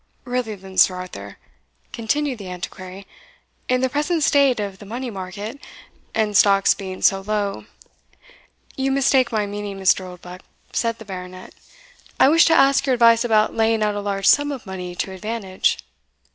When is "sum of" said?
14.27-14.65